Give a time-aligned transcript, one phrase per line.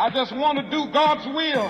[0.00, 1.68] I just want to do God's will.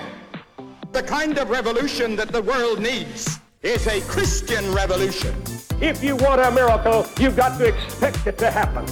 [0.91, 5.33] The kind of revolution that the world needs is a Christian revolution.
[5.81, 8.85] If you want a miracle, you've got to expect it to happen.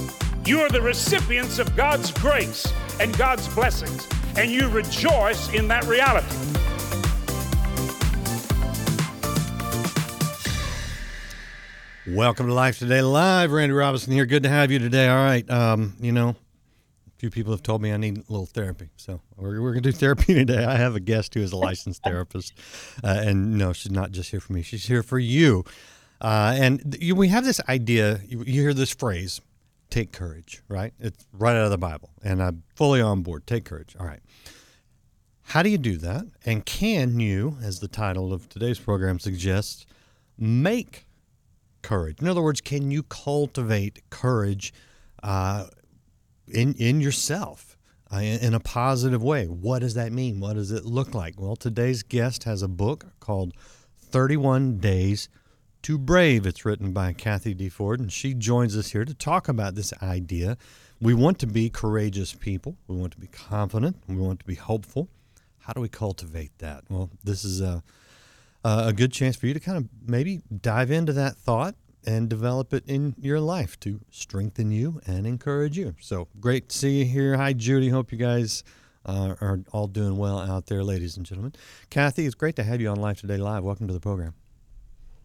[0.44, 2.66] You are the recipients of God's grace
[2.98, 6.26] and God's blessings, and you rejoice in that reality.
[12.08, 13.52] Welcome to Life Today Live.
[13.52, 14.26] Randy Robison here.
[14.26, 15.06] Good to have you today.
[15.06, 15.48] All right.
[15.48, 16.47] Um, you know, a
[17.18, 18.90] few people have told me I need a little therapy.
[18.96, 20.64] So we're, we're going to do therapy today.
[20.64, 22.54] I have a guest who is a licensed therapist.
[23.02, 25.64] Uh, and no, she's not just here for me, she's here for you.
[26.20, 29.40] Uh, and you, we have this idea, you, you hear this phrase,
[29.90, 30.92] take courage, right?
[30.98, 32.10] It's right out of the Bible.
[32.22, 33.46] And I'm fully on board.
[33.46, 33.96] Take courage.
[33.98, 34.20] All right.
[35.42, 36.26] How do you do that?
[36.44, 39.86] And can you, as the title of today's program suggests,
[40.38, 41.06] make
[41.82, 42.20] courage?
[42.20, 44.74] In other words, can you cultivate courage
[45.22, 45.66] uh,
[46.50, 47.76] in in yourself
[48.12, 49.46] uh, in, a positive way?
[49.46, 50.40] What does that mean?
[50.40, 51.40] What does it look like?
[51.40, 53.52] Well, today's guest has a book called
[53.96, 55.28] 31 Days
[55.82, 56.46] to Brave.
[56.46, 57.68] It's written by Kathy D.
[57.68, 60.56] Ford, and she joins us here to talk about this idea.
[61.00, 62.76] We want to be courageous people.
[62.88, 63.96] We want to be confident.
[64.08, 65.08] We want to be hopeful.
[65.58, 66.84] How do we cultivate that?
[66.88, 67.82] Well, this is a
[68.64, 71.74] a good chance for you to kind of maybe dive into that thought
[72.06, 75.94] and develop it in your life to strengthen you and encourage you.
[76.00, 77.36] So great to see you here.
[77.36, 77.88] Hi, Judy.
[77.88, 78.62] Hope you guys
[79.04, 81.54] uh, are all doing well out there, ladies and gentlemen.
[81.90, 83.64] Kathy, it's great to have you on Life Today Live.
[83.64, 84.34] Welcome to the program.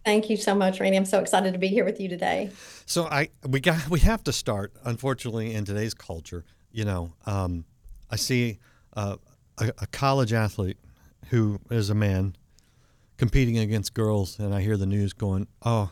[0.06, 0.98] Thank you so much, Randy.
[0.98, 2.52] I'm so excited to be here with you today.
[2.86, 4.74] So I we got we have to start.
[4.84, 7.64] Unfortunately, in today's culture, you know, um,
[8.12, 8.60] I see
[8.98, 9.16] uh,
[9.58, 10.78] a, a college athlete
[11.30, 12.36] who is a man
[13.18, 15.92] competing against girls, and I hear the news going, "Oh,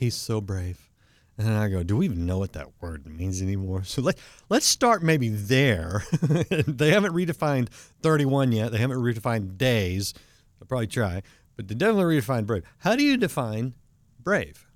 [0.00, 0.90] he's so brave,"
[1.38, 4.66] and I go, "Do we even know what that word means anymore?" So let let's
[4.66, 6.04] start maybe there.
[6.66, 7.68] they haven't redefined
[8.02, 8.72] 31 yet.
[8.72, 10.14] They haven't redefined days.
[10.58, 11.22] They'll probably try,
[11.56, 12.64] but they definitely redefined brave.
[12.78, 13.74] How do you define
[14.18, 14.66] brave?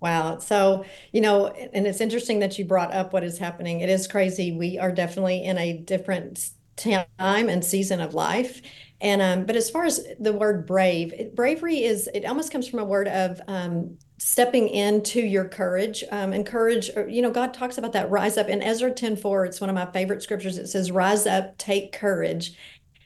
[0.00, 0.38] Wow.
[0.38, 3.80] So, you know, and it's interesting that you brought up what is happening.
[3.80, 4.50] It is crazy.
[4.50, 8.62] We are definitely in a different time and season of life.
[9.00, 12.68] And um, but as far as the word brave, it, bravery is it almost comes
[12.68, 16.90] from a word of um, stepping into your courage um, and courage.
[17.08, 19.44] You know, God talks about that rise up in Ezra ten four.
[19.44, 20.58] It's one of my favorite scriptures.
[20.58, 22.56] It says, "Rise up, take courage."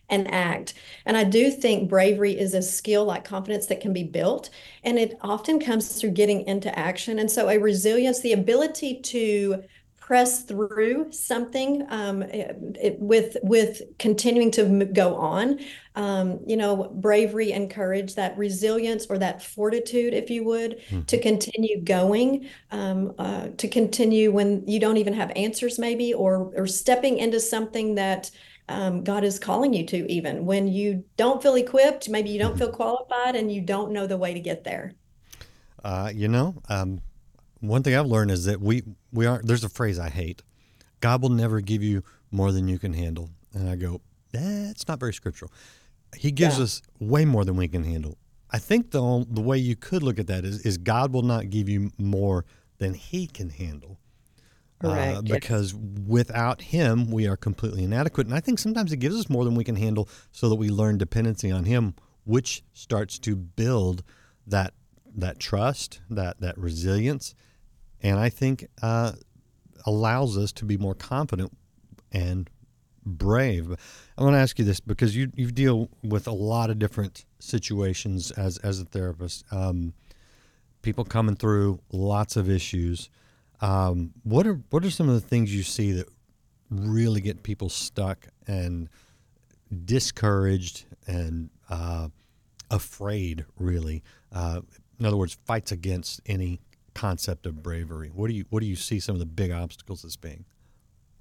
[0.09, 0.75] and act.
[1.05, 4.51] And I do think bravery is a skill like confidence that can be built.
[4.85, 7.19] And it often comes through getting into action.
[7.19, 9.65] And so a resilience, the ability to
[10.07, 15.59] press through something um, it, with with continuing to go on
[15.97, 21.03] um, you know bravery and courage that resilience or that fortitude if you would mm-hmm.
[21.03, 26.53] to continue going um, uh, to continue when you don't even have answers maybe or
[26.55, 28.31] or stepping into something that
[28.69, 32.51] um, God is calling you to even when you don't feel equipped maybe you don't
[32.51, 32.61] mm-hmm.
[32.61, 34.93] feel qualified and you don't know the way to get there
[35.83, 37.01] uh, you know um,
[37.61, 39.47] one thing I've learned is that we we aren't.
[39.47, 40.43] There's a phrase I hate.
[41.01, 44.01] God will never give you more than you can handle, and I go,
[44.33, 45.53] that's not very scriptural.
[46.17, 46.65] He gives yeah.
[46.65, 48.17] us way more than we can handle.
[48.51, 51.51] I think the the way you could look at that is is God will not
[51.51, 52.45] give you more
[52.79, 53.99] than He can handle.
[54.85, 58.27] Uh, because without him, we are completely inadequate.
[58.27, 60.69] And I think sometimes it gives us more than we can handle so that we
[60.69, 64.03] learn dependency on him, which starts to build
[64.47, 64.75] that
[65.17, 67.35] that trust, that that resilience,
[68.03, 69.13] and I think uh,
[69.85, 71.57] allows us to be more confident
[72.13, 72.49] and
[73.05, 73.75] brave.
[74.19, 77.25] I want to ask you this because you you deal with a lot of different
[77.39, 79.45] situations as as a therapist.
[79.51, 79.95] Um,
[80.83, 83.11] people coming through lots of issues.
[83.61, 86.09] Um, what are what are some of the things you see that
[86.71, 88.89] really get people stuck and
[89.85, 92.09] discouraged and uh,
[92.71, 93.45] afraid?
[93.59, 94.03] Really,
[94.33, 94.61] uh,
[94.99, 96.61] in other words, fights against any
[96.95, 98.11] concept of bravery?
[98.13, 100.45] What do you what do you see some of the big obstacles as being?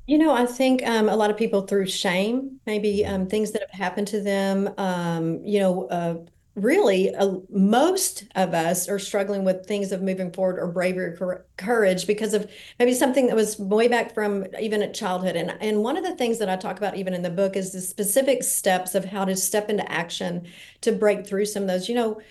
[0.08, 3.14] You know, I think um, a lot of people through shame, maybe mm-hmm.
[3.14, 4.70] um, things that have happened to them.
[4.78, 6.18] Um, you know, uh,
[6.54, 11.46] really, uh, most of us are struggling with things of moving forward or bravery or
[11.58, 15.36] courage because of maybe something that was way back from even at childhood.
[15.36, 17.72] And and one of the things that I talk about even in the book is
[17.72, 20.48] the specific steps of how to step into action
[20.82, 21.90] to break through some of those.
[21.90, 22.22] You know,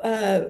[0.00, 0.40] uh,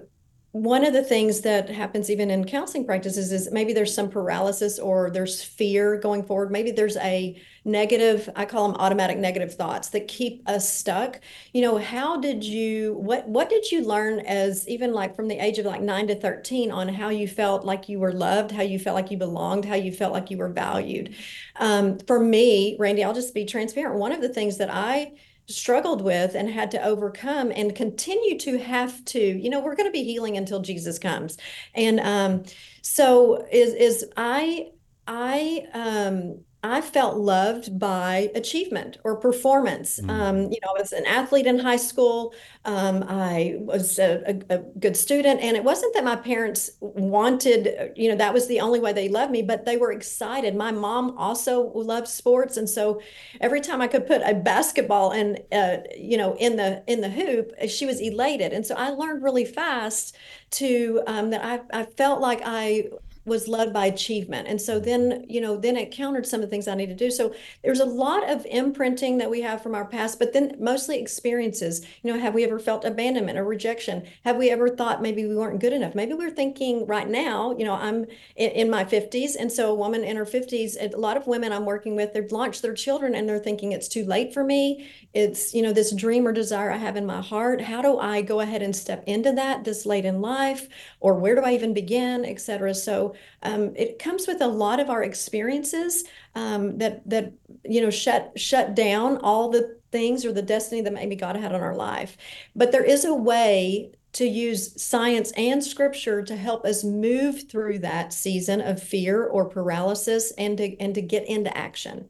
[0.53, 4.79] one of the things that happens even in counseling practices is maybe there's some paralysis
[4.79, 6.51] or there's fear going forward.
[6.51, 11.21] Maybe there's a negative, I call them automatic negative thoughts that keep us stuck.
[11.53, 15.39] You know, how did you what what did you learn as even like from the
[15.39, 18.63] age of like 9 to 13 on how you felt like you were loved, how
[18.63, 21.15] you felt like you belonged, how you felt like you were valued?
[21.57, 23.97] Um, for me, Randy, I'll just be transparent.
[24.01, 25.13] One of the things that I
[25.49, 29.89] struggled with and had to overcome and continue to have to you know we're going
[29.89, 31.37] to be healing until jesus comes.
[31.75, 32.43] And um
[32.83, 34.69] so is is i
[35.07, 40.01] i um I felt loved by achievement or performance.
[40.01, 40.11] Mm.
[40.11, 42.35] Um, you know, I was an athlete in high school.
[42.65, 47.93] Um, I was a, a, a, good student, and it wasn't that my parents wanted,
[47.95, 50.57] you know, that was the only way they loved me, but they were excited.
[50.57, 53.01] My mom also loved sports, and so
[53.41, 57.11] every time I could put a basketball and uh, you know in the in the
[57.11, 58.53] hoop, she was elated.
[58.53, 60.17] And so I learned really fast
[60.51, 62.89] to um, that I I felt like I
[63.29, 64.49] was led by achievement.
[64.49, 65.31] And so then, mm-hmm.
[65.31, 67.11] you know, then it countered some of the things I need to do.
[67.11, 70.99] So there's a lot of imprinting that we have from our past, but then mostly
[70.99, 71.87] experiences.
[72.03, 74.07] You know, have we ever felt abandonment or rejection?
[74.25, 75.95] Have we ever thought maybe we weren't good enough?
[75.95, 79.37] Maybe we're thinking right now, you know, I'm in, in my 50s.
[79.39, 82.33] And so a woman in her 50s, a lot of women I'm working with, they've
[82.33, 84.89] launched their children and they're thinking it's too late for me.
[85.15, 87.61] It's, you know, this dream or desire I have in my heart.
[87.61, 90.69] How do I go ahead and step into that this late in life?
[91.01, 92.75] Or where do I even begin, et cetera?
[92.75, 96.05] So um, it comes with a lot of our experiences
[96.35, 97.33] um, that that
[97.65, 101.55] you know shut shut down all the things or the destiny that maybe God had
[101.55, 102.17] on our life.
[102.55, 107.79] But there is a way to use science and scripture to help us move through
[107.81, 112.09] that season of fear or paralysis and to and to get into action.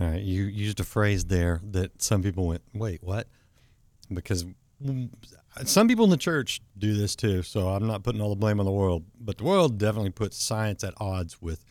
[0.00, 3.28] All right, you used a phrase there that some people went, "Wait, what?"
[4.12, 4.44] Because
[5.64, 8.60] some people in the church do this too, so I'm not putting all the blame
[8.60, 11.64] on the world, but the world definitely puts science at odds with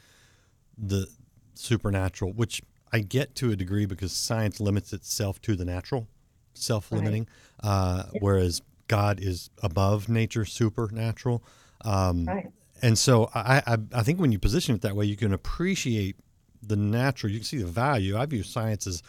[0.77, 1.07] the
[1.53, 2.61] supernatural, which
[2.93, 6.07] I get to a degree because science limits itself to the natural,
[6.53, 7.27] self-limiting,
[7.63, 7.69] right.
[7.69, 11.43] uh, whereas God is above nature, supernatural.
[11.85, 12.51] Um, right.
[12.81, 16.15] And so I, I, I think when you position it that way, you can appreciate
[16.61, 17.31] the natural.
[17.31, 18.17] You can see the value.
[18.17, 19.01] I view science as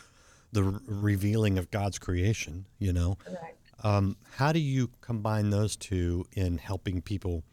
[0.53, 2.67] the revealing of God's creation.
[2.79, 3.55] You know, right.
[3.83, 7.45] Um, how do you combine those two in helping people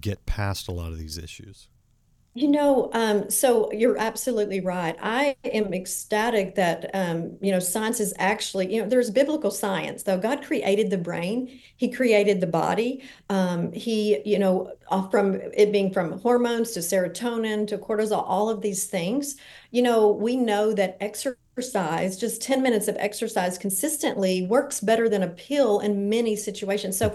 [0.00, 1.68] get past a lot of these issues?
[2.36, 4.96] You know, um, so you're absolutely right.
[5.00, 10.02] I am ecstatic that, um, you know, science is actually, you know, there's biblical science,
[10.02, 10.18] though.
[10.18, 13.04] God created the brain, He created the body.
[13.30, 14.72] Um, he, you know,
[15.12, 19.36] from it being from hormones to serotonin to cortisol, all of these things,
[19.70, 25.08] you know, we know that exercise exercise, just 10 minutes of exercise consistently works better
[25.08, 26.96] than a pill in many situations.
[26.96, 27.14] So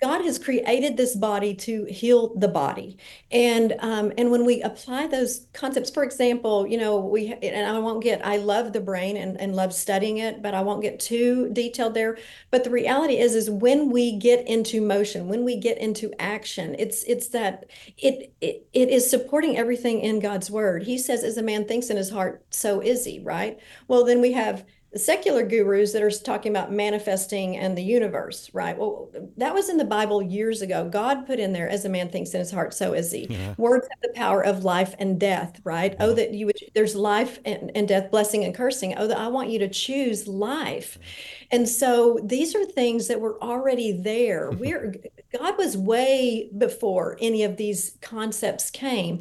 [0.00, 2.98] God has created this body to heal the body,
[3.32, 7.78] and um, and when we apply those concepts, for example, you know, we and I
[7.80, 11.00] won't get I love the brain and and love studying it, but I won't get
[11.00, 12.16] too detailed there.
[12.50, 16.76] But the reality is, is when we get into motion, when we get into action,
[16.78, 17.66] it's it's that
[17.96, 20.84] it it, it is supporting everything in God's word.
[20.84, 23.58] He says, "As a man thinks in his heart, so is he." Right.
[23.88, 24.64] Well, then we have
[24.98, 28.76] the secular gurus that are talking about manifesting and the universe, right?
[28.76, 30.88] Well, that was in the Bible years ago.
[30.88, 33.28] God put in there, as a man thinks in his heart, so is he.
[33.30, 33.54] Yeah.
[33.56, 35.92] Words have the power of life and death, right?
[35.92, 36.06] Yeah.
[36.06, 38.94] Oh, that you would, there's life and, and death, blessing and cursing.
[38.96, 40.98] Oh, that I want you to choose life.
[41.50, 44.50] And so these are things that were already there.
[44.58, 44.96] We're,
[45.32, 49.20] God was way before any of these concepts came.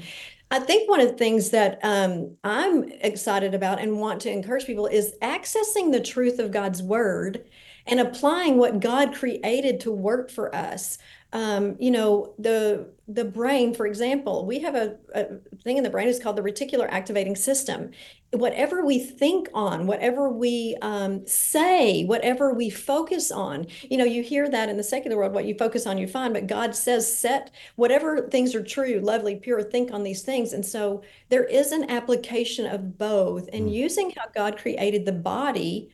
[0.49, 4.65] I think one of the things that um, I'm excited about and want to encourage
[4.65, 7.43] people is accessing the truth of God's word
[7.85, 10.97] and applying what God created to work for us.
[11.33, 15.25] Um, you know, the the brain, for example, we have a, a
[15.63, 17.91] thing in the brain is called the reticular activating system
[18.31, 24.21] whatever we think on, whatever we um, say, whatever we focus on, you know, you
[24.21, 27.17] hear that in the secular world, what you focus on, you find, but God says,
[27.17, 30.51] set whatever things are true, lovely, pure, think on these things.
[30.51, 33.73] And so there is an application of both and mm.
[33.73, 35.89] using how God created the body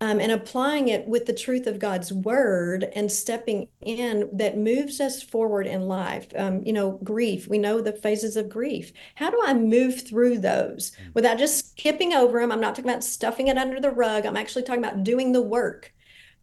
[0.00, 5.00] um, and applying it with the truth of God's word and stepping in that moves
[5.00, 6.26] us forward in life.
[6.36, 8.92] Um, you know, grief, we know the phases of grief.
[9.14, 11.14] How do I move through those mm.
[11.14, 12.52] without just skipping over them?
[12.52, 14.26] I'm not talking about stuffing it under the rug.
[14.26, 15.94] I'm actually talking about doing the work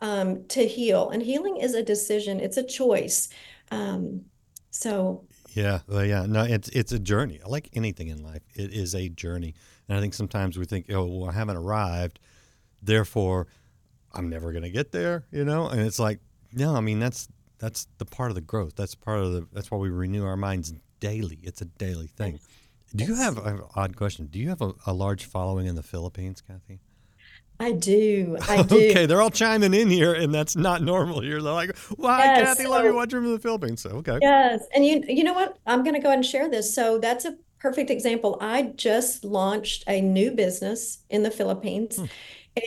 [0.01, 1.09] um, to heal.
[1.11, 3.29] And healing is a decision, it's a choice.
[3.69, 4.25] Um,
[4.71, 7.39] so, yeah, well, yeah, no, it's it's a journey.
[7.45, 9.53] Like anything in life, it is a journey.
[9.87, 12.19] And I think sometimes we think, oh, well, I haven't arrived
[12.83, 13.47] therefore
[14.13, 15.67] I'm never going to get there, you know?
[15.67, 16.19] And it's like,
[16.51, 18.75] no, I mean, that's that's the part of the growth.
[18.75, 19.47] That's part of the.
[19.53, 21.39] That's why we renew our minds daily.
[21.43, 22.39] It's a daily thing.
[22.95, 24.27] Do you have an odd question?
[24.27, 26.79] Do you have a, a large following in the Philippines, Kathy?
[27.59, 28.37] I do.
[28.47, 28.75] I do.
[28.75, 31.41] okay, they're all chiming in here, and that's not normal here.
[31.41, 32.67] They're like, "Why, Yes, Kathy?
[32.67, 35.57] love you so- watching from the Philippines." So okay, Yes, and you you know what?
[35.65, 36.73] I'm going to go ahead and share this.
[36.75, 38.37] So that's a perfect example.
[38.41, 42.05] I just launched a new business in the Philippines, hmm.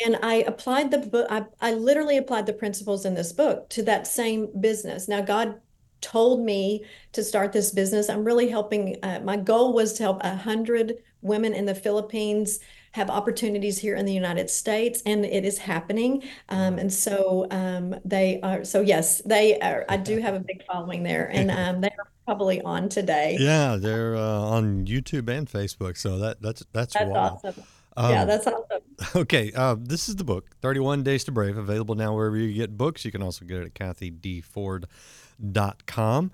[0.04, 1.26] And I applied the book.
[1.30, 5.08] I, I literally applied the principles in this book to that same business.
[5.08, 5.60] Now, God
[6.00, 8.08] told me to start this business.
[8.08, 8.96] I'm really helping.
[9.02, 12.60] Uh, my goal was to help a hundred women in the Philippines
[12.92, 16.22] have opportunities here in the United States, and it is happening.
[16.48, 18.64] Um, and so um, they are.
[18.64, 19.84] So yes, they are.
[19.88, 23.36] I do have a big following there, and um, they are probably on today.
[23.38, 25.96] yeah, they're uh, on YouTube and Facebook.
[25.96, 27.40] So that that's that's, That's wild.
[27.44, 27.62] awesome.
[27.96, 28.80] Yeah, Um, that's awesome.
[29.14, 32.76] Okay, uh, this is the book, 31 Days to Brave, available now wherever you get
[32.76, 33.04] books.
[33.04, 36.30] You can also get it at kathydford.com.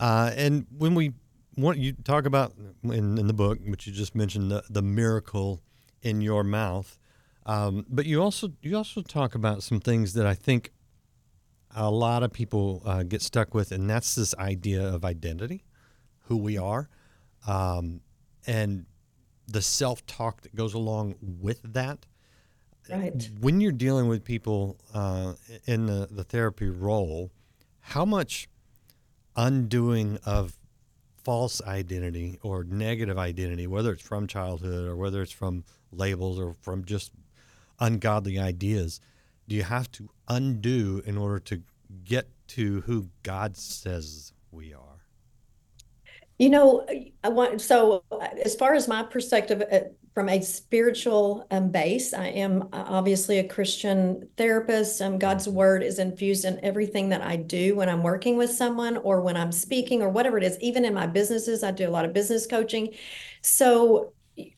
[0.00, 1.12] Uh, and when we
[1.56, 2.52] want you talk about
[2.82, 5.60] in, in the book, which you just mentioned, the, the miracle
[6.02, 6.98] in your mouth,
[7.46, 10.72] um, but you also you also talk about some things that I think
[11.74, 15.64] a lot of people uh, get stuck with, and that's this idea of identity,
[16.22, 16.88] who we are,
[17.46, 18.00] um,
[18.46, 18.86] and
[19.52, 22.06] the self talk that goes along with that
[22.88, 23.30] Right.
[23.40, 25.34] when you're dealing with people uh,
[25.66, 27.30] in the, the therapy role,
[27.80, 28.48] how much
[29.36, 30.58] undoing of
[31.22, 36.56] false identity or negative identity, whether it's from childhood or whether it's from labels or
[36.62, 37.12] from just
[37.78, 39.00] ungodly ideas,
[39.46, 41.62] do you have to undo in order to
[42.04, 44.99] get to who God says we are?
[46.40, 46.86] You know,
[47.22, 49.80] I want so uh, as far as my perspective uh,
[50.14, 55.02] from a spiritual um, base, I am uh, obviously a Christian therapist.
[55.02, 58.96] Um, God's word is infused in everything that I do when I'm working with someone
[58.96, 60.56] or when I'm speaking or whatever it is.
[60.62, 62.94] Even in my businesses, I do a lot of business coaching.
[63.42, 64.14] So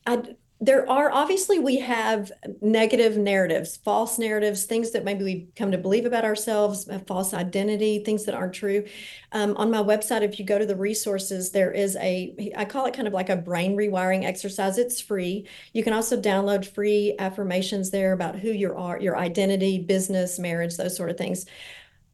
[0.07, 5.71] I there are obviously we have negative narratives, false narratives, things that maybe we come
[5.71, 8.85] to believe about ourselves, a false identity, things that aren't true.
[9.33, 12.85] Um, on my website, if you go to the resources, there is a, I call
[12.85, 14.77] it kind of like a brain rewiring exercise.
[14.77, 15.49] It's free.
[15.73, 20.77] You can also download free affirmations there about who you are, your identity, business, marriage,
[20.77, 21.45] those sort of things.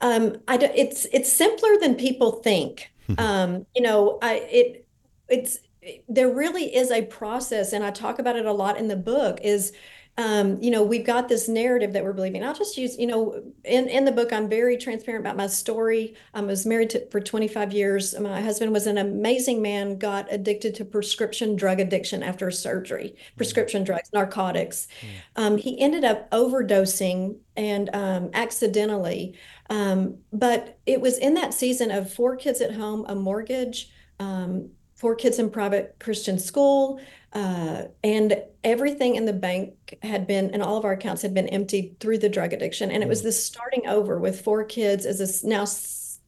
[0.02, 2.92] Um, I, d- it's it's simpler than people think.
[3.18, 4.88] Um, you know, I it
[5.28, 5.60] it's
[6.08, 9.40] there really is a process, and I talk about it a lot in the book.
[9.42, 9.74] Is
[10.20, 12.44] um, you know, we've got this narrative that we're believing.
[12.44, 16.14] I'll just use, you know, in, in the book, I'm very transparent about my story.
[16.34, 18.20] I was married to, for 25 years.
[18.20, 23.86] My husband was an amazing man, got addicted to prescription drug addiction after surgery, prescription
[23.86, 24.90] drugs, narcotics.
[25.38, 29.38] Um, he ended up overdosing and um, accidentally.
[29.70, 34.72] Um, but it was in that season of four kids at home, a mortgage, um,
[35.00, 37.00] four kids in private Christian school,
[37.32, 41.48] uh, and everything in the bank had been, and all of our accounts had been
[41.48, 42.92] emptied through the drug addiction.
[42.92, 45.66] And it was this starting over with four kids as a now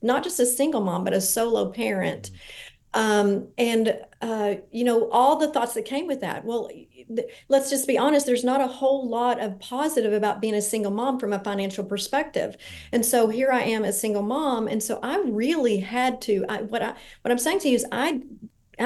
[0.02, 2.32] not just a single mom, but a solo parent.
[2.94, 6.44] Um, and uh, you know, all the thoughts that came with that.
[6.46, 10.54] Well, th- let's just be honest, there's not a whole lot of positive about being
[10.56, 12.58] a single mom from a financial perspective.
[12.92, 16.62] And so here I am a single mom, and so I really had to, I,
[16.64, 18.22] what I what I'm saying to you is I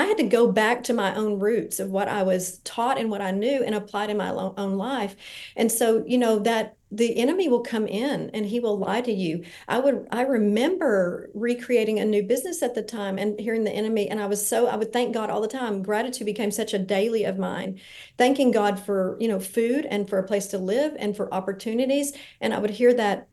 [0.02, 3.10] I had to go back to my own roots of what I was taught and
[3.10, 5.16] what I knew and applied in my own life.
[5.56, 9.12] And so, you know, that the enemy will come in and he will lie to
[9.12, 9.44] you.
[9.68, 14.10] I would, I remember recreating a new business at the time and hearing the enemy.
[14.10, 15.84] And I was so, I would thank God all the time.
[15.84, 17.80] Gratitude became such a daily of mine,
[18.18, 22.14] thanking God for, you know, food and for a place to live and for opportunities.
[22.42, 23.28] And I would hear that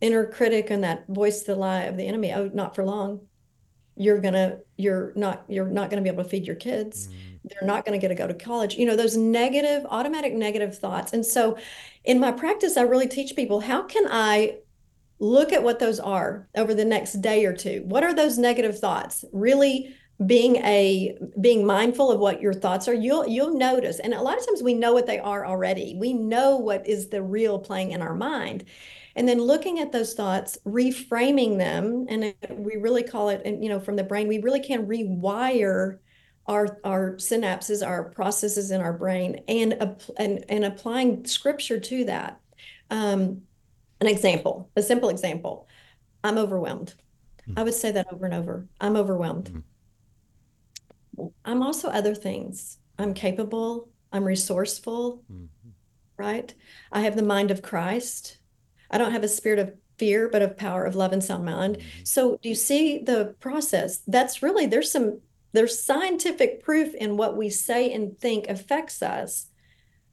[0.00, 2.32] inner critic and that voice, the lie of the enemy.
[2.32, 3.20] Oh, not for long
[4.00, 7.08] you're gonna you're not you're not gonna be able to feed your kids.
[7.08, 7.12] Mm.
[7.44, 8.74] They're not gonna get to go to college.
[8.76, 11.12] You know those negative automatic negative thoughts.
[11.12, 11.58] And so
[12.04, 14.56] in my practice i really teach people how can i
[15.18, 17.82] look at what those are over the next day or two?
[17.84, 19.22] What are those negative thoughts?
[19.34, 22.94] Really being a being mindful of what your thoughts are.
[22.94, 23.98] You'll you'll notice.
[24.00, 25.94] And a lot of times we know what they are already.
[25.98, 28.64] We know what is the real playing in our mind
[29.16, 33.68] and then looking at those thoughts reframing them and we really call it and you
[33.68, 35.98] know from the brain we really can rewire
[36.46, 42.40] our our synapses our processes in our brain and and, and applying scripture to that.
[42.90, 43.42] Um,
[44.00, 45.68] an example a simple example.
[46.24, 46.94] I'm overwhelmed.
[47.46, 47.54] Hmm.
[47.56, 48.66] I would say that over and over.
[48.80, 49.64] I'm overwhelmed.
[51.16, 51.26] Hmm.
[51.44, 52.78] I'm also other things.
[52.98, 53.88] I'm capable.
[54.12, 55.22] I'm resourceful.
[55.28, 55.46] Hmm.
[56.16, 56.52] Right?
[56.92, 58.39] I have the mind of christ
[58.90, 61.78] I don't have a spirit of fear, but of power, of love and sound mind.
[62.04, 63.98] So do you see the process?
[64.06, 65.20] That's really there's some
[65.52, 69.48] there's scientific proof in what we say and think affects us,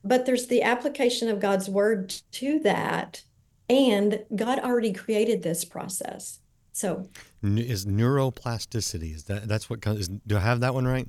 [0.04, 3.24] but there's the application of God's word to that,
[3.70, 6.40] and God already created this process.
[6.74, 7.08] So
[7.44, 9.16] Is neuroplasticity?
[9.16, 10.08] Is that that's what comes?
[10.08, 11.08] Do I have that one right?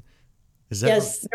[0.71, 1.27] Is that yes,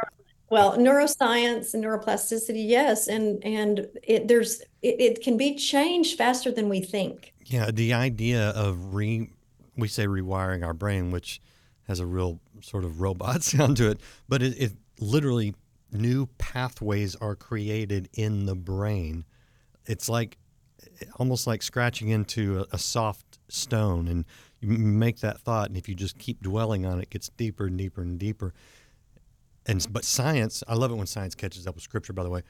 [0.53, 6.51] well, neuroscience and neuroplasticity, yes, and and it there's it, it can be changed faster
[6.51, 7.33] than we think.
[7.43, 9.31] Yeah, the idea of re
[9.75, 11.41] we say rewiring our brain, which
[11.87, 15.55] has a real sort of robot sound to it, but it, it literally
[15.91, 19.25] new pathways are created in the brain.
[19.87, 20.37] It's like
[21.15, 24.23] almost like scratching into a, a soft stone, and
[24.59, 27.65] you make that thought, and if you just keep dwelling on it, it gets deeper
[27.65, 28.53] and deeper and deeper.
[29.65, 32.13] And but science, I love it when science catches up with scripture.
[32.13, 32.41] By the way,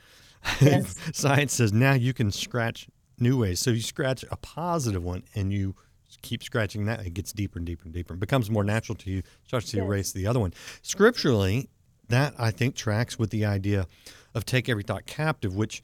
[0.61, 0.95] Yes.
[1.13, 2.87] science says now you can scratch
[3.19, 3.59] new ways.
[3.59, 5.75] So you scratch a positive one, and you
[6.21, 7.05] keep scratching that.
[7.05, 8.13] It gets deeper and deeper and deeper.
[8.15, 9.21] It becomes more natural to you.
[9.47, 9.85] Starts to Yes.
[9.85, 10.53] erase the other one.
[10.81, 11.69] Scripturally,
[12.09, 13.87] that I think tracks with the idea
[14.35, 15.81] of take every thought captive, which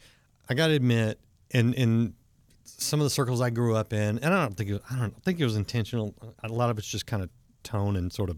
[0.49, 1.19] I got to admit,
[1.51, 2.13] in in
[2.63, 4.97] some of the circles I grew up in, and I don't think it was, I
[4.99, 6.13] don't think it was intentional.
[6.43, 7.29] A lot of it's just kind of
[7.63, 8.37] tone and sort of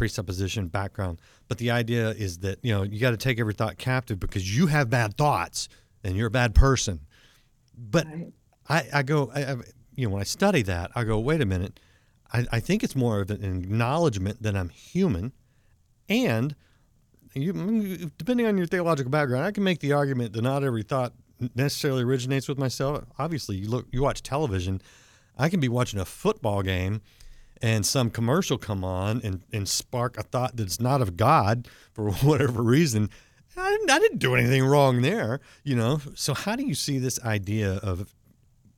[0.00, 1.20] presupposition background.
[1.46, 4.56] But the idea is that you know you got to take every thought captive because
[4.56, 5.68] you have bad thoughts
[6.02, 7.00] and you're a bad person.
[7.76, 8.32] But Right.
[8.68, 9.56] I, I go, I, I,
[9.94, 11.78] you know, when I study that, I go, wait a minute.
[12.32, 15.32] I, I think it's more of an acknowledgement that I'm human,
[16.08, 16.54] and
[17.34, 21.12] you, depending on your theological background, I can make the argument that not every thought
[21.54, 23.04] necessarily originates with myself.
[23.18, 24.80] Obviously, you look, you watch television.
[25.36, 27.02] I can be watching a football game,
[27.62, 32.10] and some commercial come on and, and spark a thought that's not of God for
[32.22, 33.10] whatever reason.
[33.56, 36.00] I didn't, I didn't do anything wrong there, you know.
[36.14, 38.14] So how do you see this idea of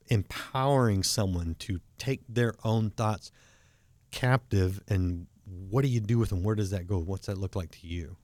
[0.09, 3.31] empowering someone to take their own thoughts
[4.11, 6.43] captive, and what do you do with them?
[6.43, 6.99] Where does that go?
[6.99, 8.17] What's that look like to you?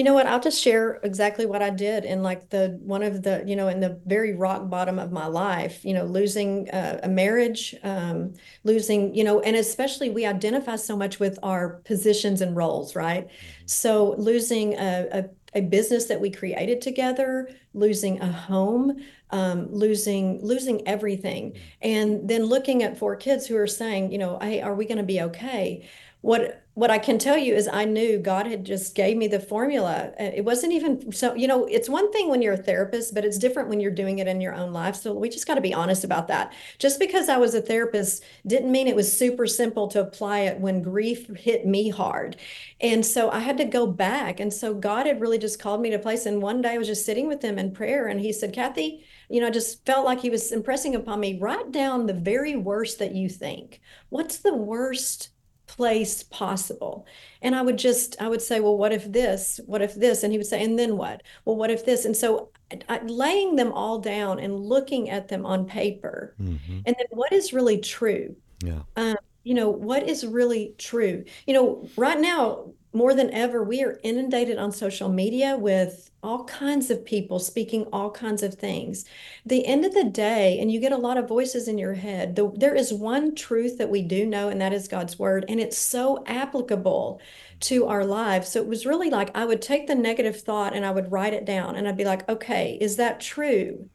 [0.00, 0.26] You know what?
[0.26, 3.68] I'll just share exactly what I did in like the one of the, you know,
[3.68, 8.32] in the very rock bottom of my life, you know, losing uh, a marriage, um,
[8.64, 13.28] losing, you know, and especially we identify so much with our positions and roles, right?
[13.66, 20.42] So losing a, a, a business that we created together, losing a home, um, losing
[20.42, 24.74] losing everything, and then looking at four kids who are saying, you know, hey, are
[24.74, 25.86] we going to be okay?
[26.22, 29.40] What what I can tell you is I knew God had just gave me the
[29.40, 30.12] formula.
[30.18, 33.24] Uh, It wasn't even so, you know, it's one thing when you're a therapist, but
[33.24, 34.94] it's different when you're doing it in your own life.
[34.94, 36.52] So we just got to be honest about that.
[36.78, 40.60] Just because I was a therapist didn't mean it was super simple to apply it
[40.60, 42.36] when grief hit me hard.
[42.80, 44.38] And so I had to go back.
[44.38, 46.24] And so God had really just called me to place.
[46.24, 49.04] And one day I was just sitting with him in prayer and he said, Kathy,
[49.28, 52.54] you know, I just felt like he was impressing upon me, write down the very
[52.54, 53.80] worst that you think.
[54.08, 55.30] What's the worst
[55.76, 57.06] place possible?
[57.42, 59.60] And I would just, I would say, well, what if this?
[59.66, 60.22] What if this?
[60.22, 61.22] And he would say, and then what?
[61.44, 62.04] Well, what if this?
[62.04, 62.50] And so
[62.88, 66.80] I, laying them all down and looking at them on paper, Mm-hmm.
[66.86, 68.36] and then what is really true?
[68.64, 68.82] Yeah.
[68.96, 71.24] Um, you know, what is really true?
[71.46, 76.44] You know, right now, more than ever, we are inundated on social media with all
[76.44, 79.04] kinds of people speaking all kinds of things.
[79.46, 82.36] The end of the day, and you get a lot of voices in your head,
[82.36, 85.44] the, there is one truth that we do know, and that is God's word.
[85.48, 87.20] And it's so applicable
[87.60, 88.48] to our lives.
[88.48, 91.32] So it was really like I would take the negative thought and I would write
[91.32, 93.88] it down and I'd be like, okay, is that true?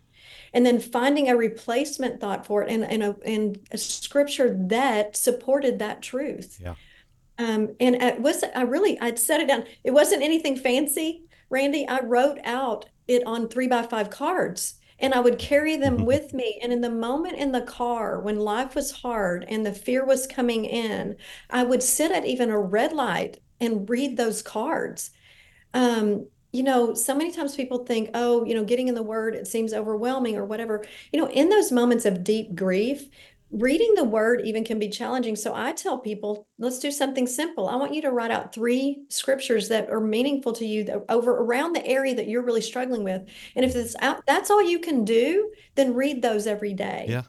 [0.54, 5.18] and then finding a replacement thought for it and, and, a, and a scripture that
[5.18, 6.62] supported that truth.
[6.64, 6.76] Yeah.
[7.38, 9.66] Um, and it was I really I'd set it down.
[9.84, 11.88] It wasn't anything fancy, Randy.
[11.88, 16.34] I wrote out it on three by five cards and I would carry them with
[16.34, 16.60] me.
[16.62, 20.28] And in the moment in the car when life was hard and the fear was
[20.28, 21.18] coming in,
[21.50, 25.12] I would sit at even a red light and read those cards.
[25.74, 29.36] Um, you know, so many times people think, oh, you know, getting in the word,
[29.36, 30.86] it seems overwhelming or whatever.
[31.12, 33.10] You know, in those moments of deep grief,
[33.58, 35.36] reading the word even can be challenging.
[35.36, 37.70] So I tell people, let's do something simple.
[37.70, 41.32] I want you to write out three scriptures that are meaningful to you that over
[41.32, 43.22] around the area that you're really struggling with.
[43.56, 47.06] And if it's out, that's all you can do, then read those every day.
[47.08, 47.24] Yeah.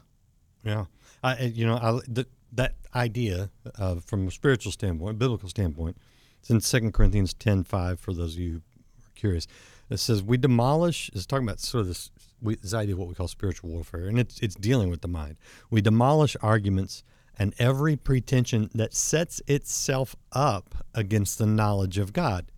[0.63, 0.85] Yeah.
[1.23, 5.97] I, you know, I, th- that idea uh, from a spiritual standpoint, biblical standpoint,
[6.41, 7.99] it's in Second Corinthians ten five.
[7.99, 9.47] for those of you who are curious.
[9.89, 12.11] It says, we demolish, it's talking about sort of this,
[12.41, 15.07] we, this idea of what we call spiritual warfare, and it's, it's dealing with the
[15.07, 15.37] mind.
[15.69, 17.03] We demolish arguments
[17.39, 22.51] and every pretension that sets itself up against the knowledge of God.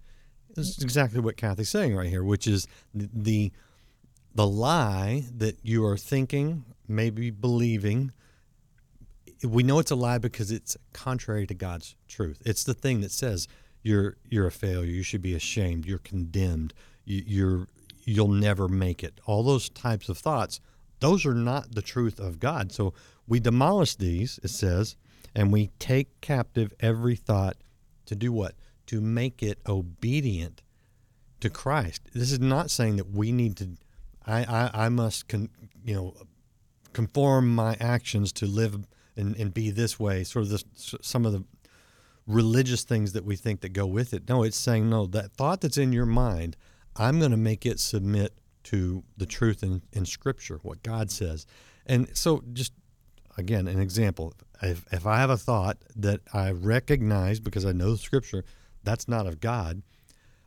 [0.56, 3.52] This is exactly what Kathy's saying right here, which is the,
[4.34, 8.12] the lie that you are thinking, maybe believing.
[9.44, 12.42] We know it's a lie because it's contrary to God's truth.
[12.46, 13.48] It's the thing that says
[13.84, 14.92] you're you're a failure.
[14.92, 15.86] You should be ashamed.
[15.86, 16.74] You're condemned.
[17.06, 17.68] You, you're
[18.10, 19.20] you'll never make it.
[19.26, 20.60] All those types of thoughts,
[21.00, 22.72] those are not the truth of God.
[22.72, 22.94] So
[23.28, 24.40] we demolish these.
[24.44, 24.96] It says,
[25.36, 27.58] and we take captive every thought
[28.06, 28.56] to do what?
[28.88, 30.62] To make it obedient
[31.40, 32.02] to Christ.
[32.14, 33.70] This is not saying that we need to.
[34.26, 35.50] I I, I must con,
[35.86, 36.14] you know
[36.92, 38.76] conform my actions to live
[39.16, 40.24] and, and be this way.
[40.24, 40.66] Sort of this
[41.02, 41.44] some of the
[42.26, 44.28] religious things that we think that go with it.
[44.28, 45.06] No, it's saying no.
[45.06, 46.58] That thought that's in your mind,
[46.96, 48.34] I'm going to make it submit
[48.66, 51.46] to the truth in, in Scripture, what God says.
[51.86, 52.74] And so, just
[53.38, 54.34] again, an example.
[54.62, 58.44] If, if I have a thought that I recognize because I know the Scripture,
[58.84, 59.82] that's not of God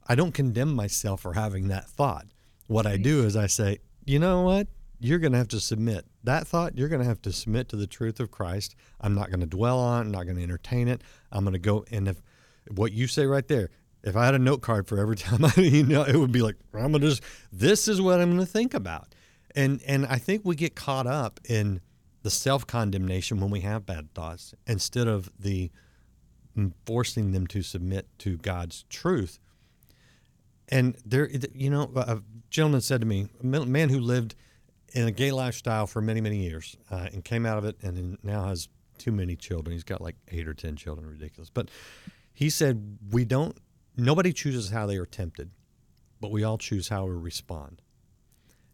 [0.07, 2.27] I don't condemn myself for having that thought.
[2.67, 4.67] What I do is I say, you know what?
[4.99, 6.77] You're going to have to submit that thought.
[6.77, 8.75] You're going to have to submit to the truth of Christ.
[9.01, 10.01] I'm not going to dwell on it.
[10.07, 11.03] I'm not going to entertain it.
[11.31, 11.85] I'm going to go.
[11.91, 12.23] And if
[12.71, 13.71] what you say right there,
[14.03, 16.43] if I had a note card for every time I, you know, it would be
[16.43, 19.15] like, I'm to just, this is what I'm to think about.
[19.55, 21.81] And, and I think we get caught up in
[22.23, 25.71] the self condemnation when we have bad thoughts instead of the
[26.87, 29.39] forcing them to submit to God's truth
[30.73, 34.35] and there, you know, a gentleman said to me, a man who lived
[34.95, 38.17] in a gay lifestyle for many, many years uh, and came out of it and
[38.23, 39.75] now has too many children.
[39.75, 41.51] He's got like eight or 10 children, ridiculous.
[41.51, 41.69] But
[42.33, 43.55] he said, We don't,
[43.97, 45.51] nobody chooses how they are tempted,
[46.21, 47.83] but we all choose how we respond.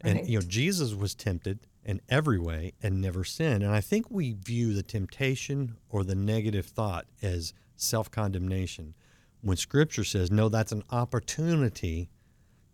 [0.01, 0.29] And, right.
[0.29, 3.63] you know, Jesus was tempted in every way and never sinned.
[3.63, 8.95] And I think we view the temptation or the negative thought as self condemnation
[9.41, 12.11] when Scripture says, no, that's an opportunity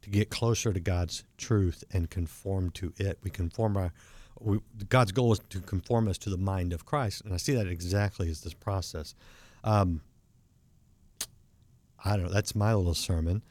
[0.02, 3.18] to get closer to God's truth and conform to it.
[3.22, 3.92] We conform our,
[4.40, 7.22] we, God's goal is to conform us to the mind of Christ.
[7.24, 9.14] And I see that exactly as this process.
[9.62, 10.02] Um,
[12.04, 13.42] I don't know, that's my little sermon.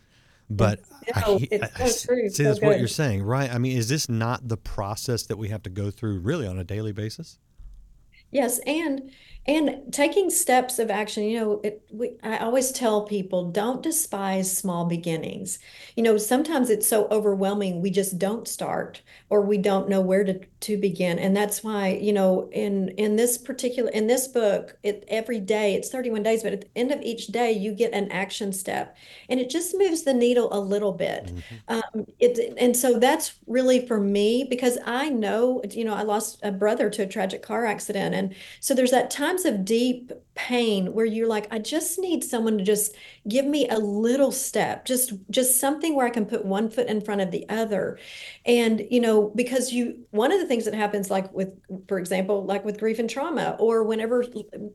[0.49, 0.79] But
[1.15, 2.29] no, I, it's I, so true.
[2.29, 2.67] see, so that's good.
[2.67, 3.51] what you're saying, right?
[3.51, 6.59] I mean, is this not the process that we have to go through really on
[6.59, 7.39] a daily basis?
[8.33, 9.11] Yes, and
[9.45, 14.55] and taking steps of action you know it, we, i always tell people don't despise
[14.55, 15.59] small beginnings
[15.97, 20.23] you know sometimes it's so overwhelming we just don't start or we don't know where
[20.23, 24.77] to, to begin and that's why you know in in this particular in this book
[24.81, 27.93] it every day it's 31 days but at the end of each day you get
[27.93, 28.95] an action step
[29.27, 31.39] and it just moves the needle a little bit mm-hmm.
[31.67, 36.39] um, it, and so that's really for me because i know you know i lost
[36.43, 38.22] a brother to a tragic car accident and
[38.59, 42.63] so there's that times of deep pain where you're like i just need someone to
[42.63, 42.95] just
[43.27, 47.01] give me a little step just just something where i can put one foot in
[47.01, 47.97] front of the other
[48.45, 51.53] and you know because you one of the things that happens like with
[51.87, 54.25] for example like with grief and trauma or whenever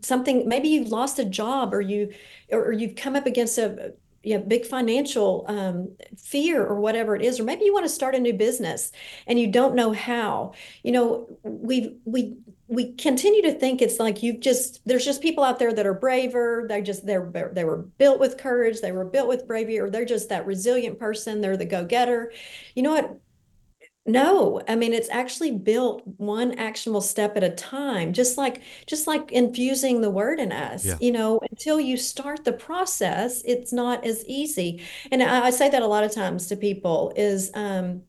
[0.02, 2.12] something maybe you've lost a job or you
[2.50, 3.92] or you've come up against a
[4.36, 8.14] know, big financial um, fear or whatever it is, or maybe you want to start
[8.14, 8.92] a new business
[9.26, 10.52] and you don't know how.
[10.82, 12.36] You know, we we
[12.68, 15.94] we continue to think it's like you've just there's just people out there that are
[15.94, 16.66] braver.
[16.68, 18.80] They just they're they were built with courage.
[18.80, 21.40] They were built with bravery or they're just that resilient person.
[21.40, 22.30] They're the go-getter.
[22.74, 23.18] You know what?
[24.04, 24.60] No.
[24.68, 29.32] I mean it's actually built one actionable step at a time just like just like
[29.32, 30.84] infusing the word in us.
[30.84, 30.98] Yeah.
[31.00, 34.82] you know until you start the process it's not as easy.
[35.10, 38.02] And I, I say that a lot of times to people is um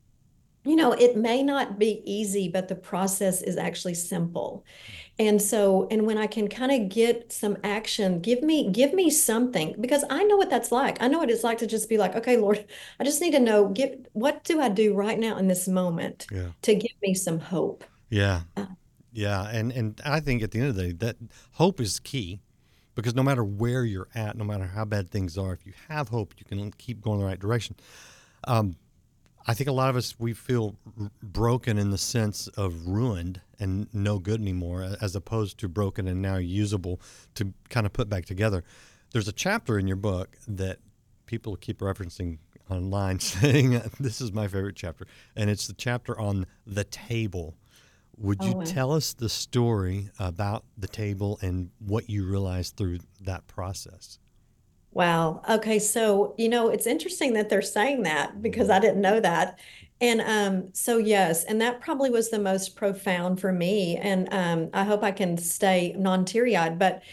[0.66, 4.66] you know, it may not be easy, but the process is actually simple.
[5.18, 9.10] And so, and when I can kind of get some action, give me, give me
[9.10, 11.02] something because I know what that's like.
[11.02, 12.66] I know what it's like to just be like, okay, Lord,
[13.00, 16.28] I just need to know, get what do I do right now in this moment
[16.32, 16.50] yeah.
[16.62, 17.84] to give me some hope?
[18.10, 18.42] Yeah.
[18.56, 18.66] Uh,
[19.12, 19.50] yeah.
[19.50, 21.18] And, and I think at the end of the day, that
[21.54, 22.42] hope is key
[22.96, 26.10] because no matter where you're at, no matter how bad things are, if you have
[26.10, 27.76] hope, you can keep going the right direction.
[28.46, 28.76] Um,
[29.48, 30.76] I think a lot of us we feel
[31.24, 36.22] broken in the sense of ruined and no good anymore, as opposed to broken and
[36.22, 37.02] now usable
[37.36, 38.64] to kind of put back together.
[39.12, 40.80] There's a chapter in your book that
[41.26, 42.38] people keep referencing
[42.70, 47.56] online, saying this is my favorite chapter, and it's the chapter on the table.
[48.18, 48.64] Would you oh, wow.
[48.66, 54.20] tell us the story about the table and what you realized through that process?
[54.92, 55.42] Wow.
[55.50, 55.80] Okay.
[55.80, 59.60] So, you know, it's interesting that they're saying that because I didn't know that.
[60.02, 63.98] And um, so, yes, and that probably was the most profound for me.
[63.98, 66.80] And um, I hope I can stay non teary eyed.
[66.80, 67.04] But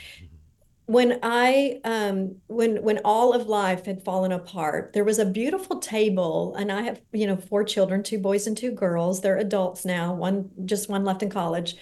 [0.86, 5.78] when I um when when all of life had fallen apart, there was a beautiful
[5.80, 9.20] table, and I have, you know, four children, two boys and two girls.
[9.20, 11.74] They're adults now, one just one left in college.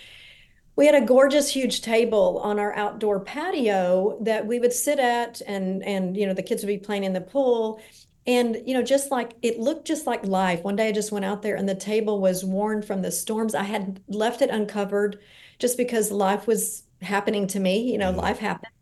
[0.77, 5.41] We had a gorgeous huge table on our outdoor patio that we would sit at
[5.47, 7.81] and and you know the kids would be playing in the pool
[8.27, 10.63] and you know just like it looked just like life.
[10.63, 13.55] One day I just went out there and the table was worn from the storms.
[13.55, 15.21] I had left it uncovered
[15.59, 18.73] just because life was happening to me, you know, life happened.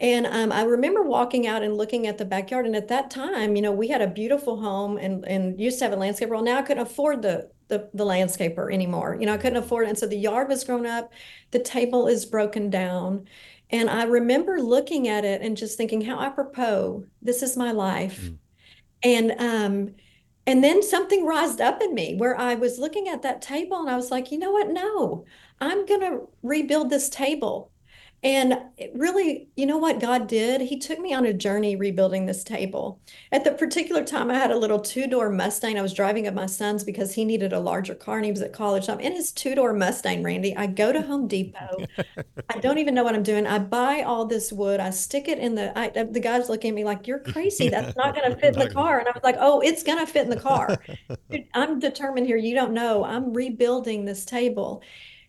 [0.00, 2.66] And um, I remember walking out and looking at the backyard.
[2.66, 5.84] And at that time, you know, we had a beautiful home and, and used to
[5.84, 6.30] have a landscape.
[6.30, 9.16] Well, now I couldn't afford the, the, the landscaper anymore.
[9.18, 9.90] You know, I couldn't afford it.
[9.90, 11.10] And so the yard was grown up,
[11.50, 13.26] the table is broken down.
[13.70, 18.20] And I remember looking at it and just thinking, how apropos, this is my life.
[18.20, 18.36] Mm.
[19.02, 19.94] And um,
[20.46, 23.88] and then something rised up in me where I was looking at that table and
[23.88, 24.68] I was like, you know what?
[24.70, 25.24] No,
[25.60, 27.70] I'm going to rebuild this table.
[28.22, 28.58] And
[28.94, 30.60] really, you know what God did?
[30.60, 33.00] He took me on a journey rebuilding this table.
[33.32, 35.78] At the particular time, I had a little two door Mustang.
[35.78, 38.42] I was driving up my son's because he needed a larger car and he was
[38.42, 38.90] at college.
[38.90, 40.54] I'm in his two door Mustang, Randy.
[40.54, 41.86] I go to Home Depot.
[42.50, 43.46] I don't even know what I'm doing.
[43.46, 44.80] I buy all this wood.
[44.80, 47.70] I stick it in the, I, uh, the guys look at me like, you're crazy.
[47.70, 48.98] That's not going to fit in the car.
[48.98, 50.76] And I was like, oh, it's going to fit in the car.
[51.54, 52.36] I'm determined here.
[52.36, 53.02] You don't know.
[53.02, 54.82] I'm rebuilding this table.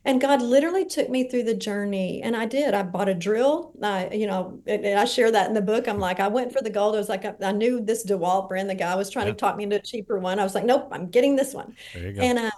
[0.04, 2.22] And God literally took me through the journey.
[2.24, 2.74] And I did.
[2.74, 3.72] I bought a drill.
[3.84, 5.88] I, you know, and I share that in the book.
[5.88, 6.96] I'm like, I went for the gold.
[6.96, 8.70] I was like, I, I knew this DeWalt brand.
[8.70, 9.34] The guy was trying yeah.
[9.34, 10.40] to talk me into a cheaper one.
[10.40, 11.76] I was like, nope, I'm getting this one.
[11.94, 12.52] And uh,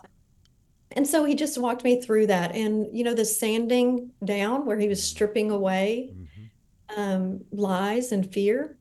[0.93, 2.55] and so he just walked me through that.
[2.55, 7.01] And you know, the sanding down where he was stripping away mm-hmm.
[7.01, 8.77] um, lies and fear.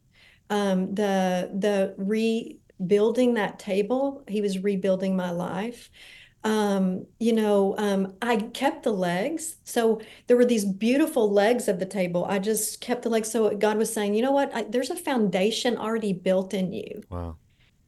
[0.51, 4.23] Um, the the rebuilding that table.
[4.29, 5.91] He was rebuilding my life
[6.45, 9.57] um, you know, um, I kept the legs.
[9.65, 12.25] So there were these beautiful legs of the table.
[12.25, 13.31] I just kept the legs.
[13.31, 14.53] So God was saying, you know what?
[14.55, 17.03] I, there's a foundation already built in you.
[17.11, 17.37] Wow.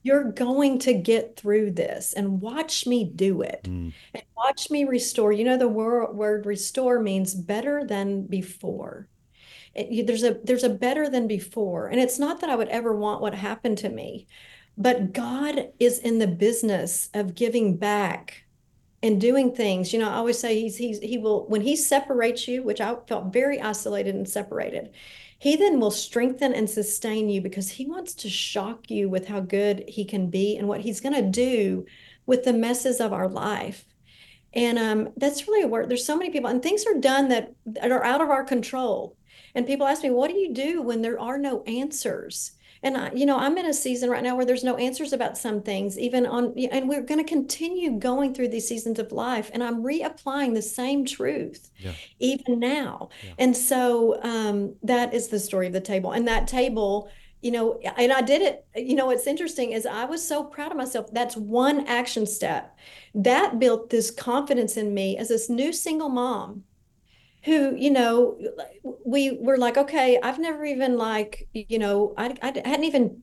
[0.05, 3.93] You're going to get through this and watch me do it mm.
[4.15, 5.33] and watch me restore.
[5.33, 9.09] You know, the word, word restore means better than before.
[9.75, 12.95] It, there's a there's a better than before and it's not that i would ever
[12.95, 14.29] want what happened to me
[14.79, 18.44] but god is in the business of giving back
[19.05, 19.93] and doing things.
[19.93, 22.97] You know, I always say he's he's he will when he separates you, which I
[23.07, 24.95] felt very isolated and separated.
[25.39, 29.41] He then will strengthen and sustain you because he wants to shock you with how
[29.41, 31.85] good he can be and what he's going to do
[32.25, 33.85] with the messes of our life.
[34.55, 35.91] And um, that's really a word.
[35.91, 39.19] There's so many people, and things are done that, that are out of our control.
[39.55, 42.53] And people ask me, what do you do when there are no answers?
[42.85, 45.37] And I, you know i'm in a season right now where there's no answers about
[45.37, 49.51] some things even on and we're going to continue going through these seasons of life
[49.53, 51.93] and i'm reapplying the same truth yeah.
[52.21, 53.33] even now yeah.
[53.39, 57.81] and so um, that is the story of the table and that table you know
[57.97, 61.11] and i did it you know what's interesting is i was so proud of myself
[61.13, 62.77] that's one action step
[63.15, 66.65] that built this confidence in me as this new single mom
[67.45, 68.39] who you know
[69.05, 73.23] we were like okay i've never even like you know i, I hadn't even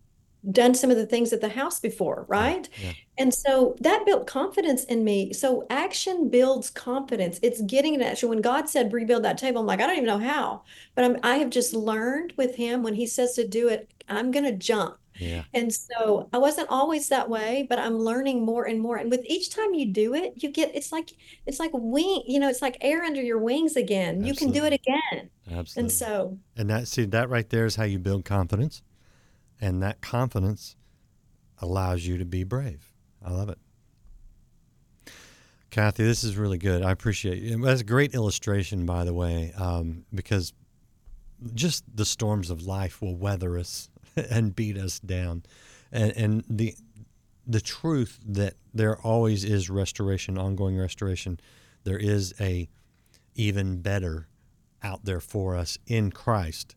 [0.51, 2.93] done some of the things at the house before right yeah.
[3.19, 5.33] and so that built confidence in me.
[5.33, 7.39] So action builds confidence.
[7.43, 10.05] It's getting an action when god said rebuild that table i'm like i don't even
[10.05, 10.63] know how
[10.95, 14.31] but I'm, i have just learned with him when he says to do it i'm
[14.31, 15.43] going to jump yeah.
[15.53, 18.97] And so I wasn't always that way, but I'm learning more and more.
[18.97, 21.11] And with each time you do it, you get it's like
[21.45, 24.23] it's like wing, you know, it's like air under your wings again.
[24.23, 24.27] Absolutely.
[24.29, 25.29] You can do it again.
[25.51, 25.81] Absolutely.
[25.81, 28.81] And so And that see that right there is how you build confidence.
[29.59, 30.75] And that confidence
[31.59, 32.91] allows you to be brave.
[33.23, 33.59] I love it.
[35.69, 36.81] Kathy, this is really good.
[36.83, 37.61] I appreciate it.
[37.61, 40.51] That's a great illustration, by the way, um, because
[41.53, 43.89] just the storms of life will weather us
[44.29, 45.43] and beat us down.
[45.91, 46.75] And, and the
[47.47, 51.39] the truth that there always is restoration, ongoing restoration.
[51.83, 52.69] There is a
[53.35, 54.27] even better
[54.83, 56.75] out there for us in Christ.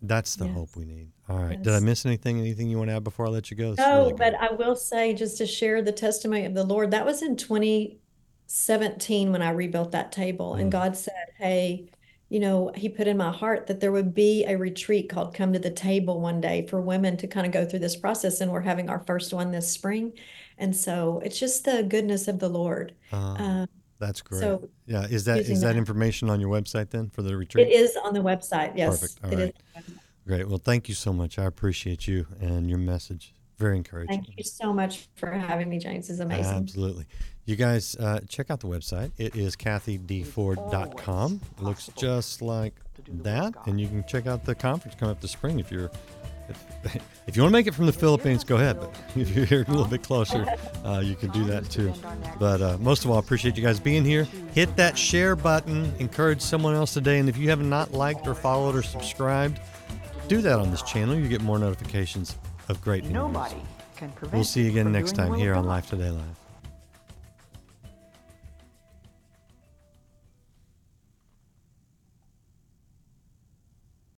[0.00, 0.54] That's the yes.
[0.54, 1.12] hope we need.
[1.28, 1.52] All right.
[1.52, 1.62] Yes.
[1.62, 2.40] Did I miss anything?
[2.40, 3.74] Anything you want to add before I let you go?
[3.78, 6.90] no, really but I will say just to share the testimony of the Lord.
[6.90, 10.60] That was in 2017 when I rebuilt that table, mm.
[10.60, 11.88] and God said, "Hey,
[12.32, 15.52] you know, he put in my heart that there would be a retreat called Come
[15.52, 18.40] to the Table one day for women to kind of go through this process.
[18.40, 20.14] And we're having our first one this spring.
[20.56, 22.94] And so it's just the goodness of the Lord.
[23.12, 23.68] Uh, um,
[23.98, 24.40] that's great.
[24.40, 25.02] So yeah.
[25.02, 27.68] Is that is that, that, information on your website then for the retreat?
[27.68, 28.78] It is on the website.
[28.78, 28.98] Yes.
[28.98, 29.24] Perfect.
[29.24, 29.56] All right.
[30.26, 30.48] Great.
[30.48, 31.38] Well, thank you so much.
[31.38, 33.34] I appreciate you and your message.
[33.58, 34.22] Very encouraging.
[34.22, 36.08] Thank you so much for having me, James.
[36.08, 36.54] This is amazing.
[36.54, 37.06] Absolutely.
[37.44, 39.10] You guys uh, check out the website.
[39.18, 41.40] It is kathydford.com.
[41.58, 42.74] It looks just like
[43.08, 43.54] that.
[43.66, 45.90] And you can check out the conference coming up this spring if you're.
[46.48, 48.78] If, if you want to make it from the Philippines, go ahead.
[48.78, 50.46] But if you're here a little bit closer,
[50.84, 51.92] uh, you can do that too.
[52.38, 54.24] But uh, most of all, I appreciate you guys being here.
[54.54, 55.92] Hit that share button.
[55.98, 57.18] Encourage someone else today.
[57.18, 59.60] And if you have not liked or followed or subscribed,
[60.28, 61.16] do that on this channel.
[61.16, 62.36] You get more notifications
[62.68, 63.04] of great.
[63.04, 63.56] Nobody
[63.96, 66.41] can prevent We'll see you again next time here on Life Today Live.